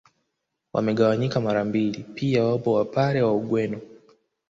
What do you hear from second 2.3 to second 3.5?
wapo Wapare wa